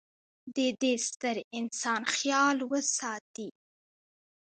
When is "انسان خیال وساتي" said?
1.59-3.47